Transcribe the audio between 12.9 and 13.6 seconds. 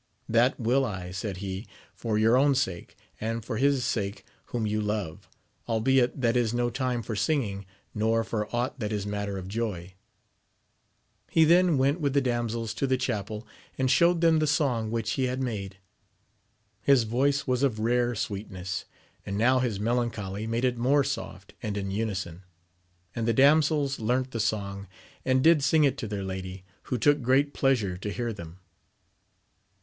chapel,